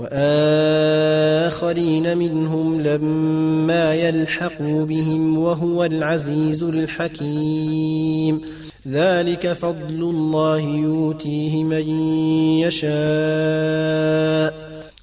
[0.00, 8.40] وآخرين منهم لما يلحقوا بهم وهو العزيز الحكيم.
[8.88, 11.88] ذلك فضل الله يؤتيه من
[12.60, 14.54] يشاء.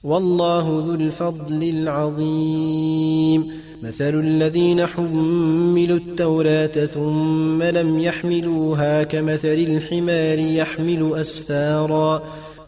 [0.04, 3.52] والله ذو الفضل العظيم.
[3.84, 12.24] مثل الذين حملوا التوراة ثم لم يحملوها كمثل الحمار يحمل أسفارا.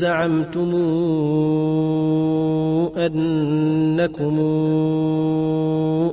[0.00, 0.70] زعمتم
[2.96, 4.36] أنكم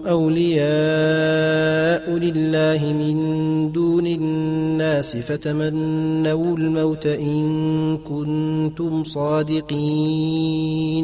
[0.07, 3.17] أولياء لله من
[3.71, 7.47] دون الناس فتمنوا الموت إن
[7.97, 11.03] كنتم صادقين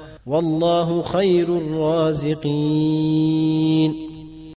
[0.25, 2.51] والله خير الرازقين.